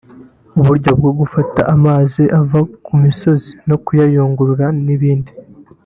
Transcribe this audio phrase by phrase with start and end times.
[0.59, 5.31] uburyo bwo gufata amazi ava ku misozi no kuyayungurura n’ibindi